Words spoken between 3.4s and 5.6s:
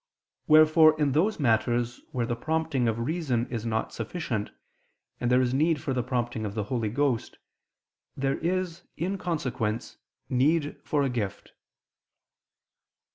is not sufficient, and there is